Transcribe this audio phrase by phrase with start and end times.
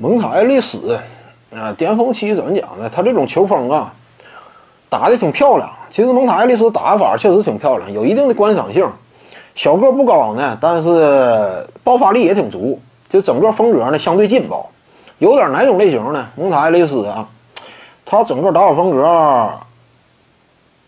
[0.00, 0.98] 蒙塔爱丽丝
[1.54, 2.88] 啊，巅峰期怎么讲呢？
[2.88, 3.92] 他这种球风啊，
[4.88, 5.70] 打的挺漂亮。
[5.90, 8.90] 其实蒙塔爱丽丝打法确实挺漂亮，有一定的观赏性。
[9.54, 12.80] 小个不高呢，但是爆发力也挺足。
[13.10, 14.70] 就整个风格呢，相对劲爆，
[15.18, 16.26] 有点哪种类型呢？
[16.34, 17.28] 蒙塔爱丽丝啊，
[18.06, 19.50] 他整个打法风格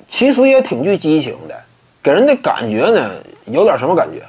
[0.08, 1.54] 其实也挺具激情的，
[2.02, 3.10] 给人的感觉呢，
[3.44, 4.22] 有点什么感觉？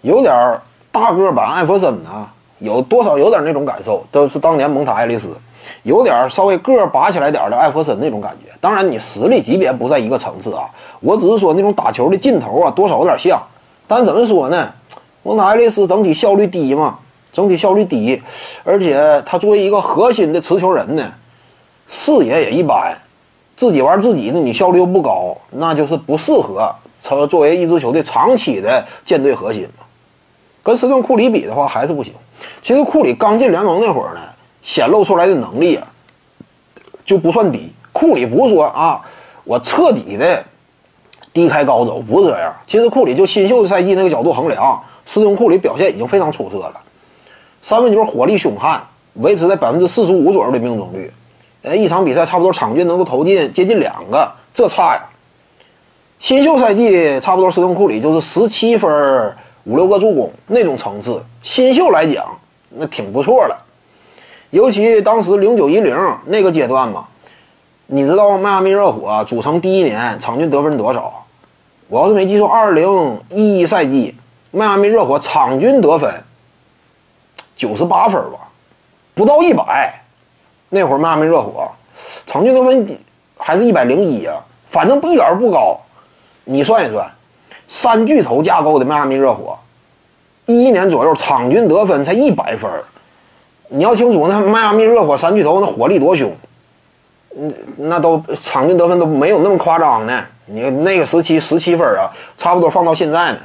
[0.00, 0.58] 有点
[0.90, 2.32] 大个版艾弗森啊。
[2.58, 5.36] 有多少有点那种感受，都是当年蒙塔爱丽丝，
[5.82, 8.50] 有点稍微个儿拔起来点的艾弗森那种感觉。
[8.60, 10.68] 当然，你实力级别不在一个层次啊。
[11.00, 13.40] 我只是说那种打球的劲头啊，多少有点像。
[13.86, 14.72] 但怎么说呢？
[15.22, 16.98] 蒙塔爱丽丝整体效率低嘛，
[17.32, 18.20] 整体效率低，
[18.64, 21.12] 而且他作为一个核心的持球人呢，
[21.86, 22.96] 视野也一般，
[23.56, 29.68] 自己玩自己的，你效率又不高，那就是不适合成作为一支球队长期的舰队核心。
[30.62, 32.12] 跟斯顿库里比的话，还是不行。
[32.62, 34.20] 其实库里刚进联盟那会儿呢，
[34.62, 35.86] 显露出来的能力啊，
[37.04, 37.72] 就不算低。
[37.92, 39.00] 库里不是说啊，
[39.44, 40.44] 我彻底的
[41.32, 42.54] 低开高走，不是这样。
[42.66, 46.74] 其实库里就新秀的赛季那个角度衡量，斯通库里表现已经非常出色了。
[47.62, 48.80] 三分球火力凶悍，
[49.14, 51.12] 维持在百分之四十五左右的命中率，
[51.62, 55.02] 呃，一场比赛差不多场均能够投进接近两个，这差呀。
[56.20, 59.34] 新秀赛季差不多斯通库里就是十七分。
[59.68, 62.26] 五六个助攻那种层次，新秀来讲
[62.70, 63.64] 那挺不错了。
[64.48, 65.94] 尤其当时零九一零
[66.24, 67.06] 那个阶段嘛，
[67.86, 71.22] 你知道迈阿密热火组成第一年场均得分多少？
[71.88, 74.16] 我要是没记错，二零一一赛季
[74.52, 76.10] 迈阿密热火场均得分
[77.54, 78.48] 九十八分吧，
[79.12, 80.02] 不到一百。
[80.70, 81.70] 那会儿迈阿密热火
[82.24, 82.98] 场均得分
[83.36, 85.78] 还是一百零一啊，反正一点不高。
[86.44, 87.06] 你算一算。
[87.68, 89.58] 三巨头架构的迈阿密热火，
[90.46, 92.68] 一一年左右场均得分才一百分
[93.68, 96.34] 你要清楚，那迈阿密热火三巨头那火力多凶，
[97.36, 100.24] 嗯，那都场均得分都没有那么夸张呢。
[100.46, 103.38] 你那个时期十七分啊，差不多放到现在呢，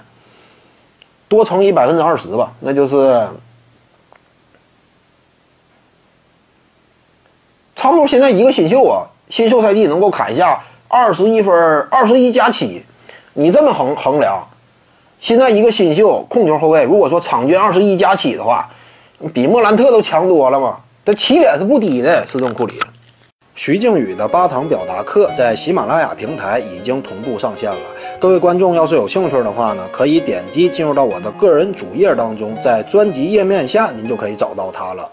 [1.28, 3.28] 多乘以百分之二十吧，那就是
[7.75, 11.53] 差不多现在一个新秀啊，新秀赛季能够砍下二十一分，
[11.92, 12.81] 二十一加七。
[13.36, 14.48] 你这么衡衡量，
[15.20, 18.70] 现在一个新秀控球后卫，如果说场均二十一加七的话，
[19.34, 20.78] 比莫兰特都强多了嘛？
[21.04, 22.24] 这起点是不低的。
[22.28, 22.76] 斯通库里，
[23.56, 27.80] 徐静宇的八堂表达课在喜马拉雅平台已经同步上线了。
[28.20, 35.10] 各位观众要是有兴趣的话呢，可以点击进入到我的个人主页当中，在专辑页面下您就可以找到它了。